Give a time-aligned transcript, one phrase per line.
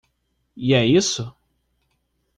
[0.65, 1.25] E é isso?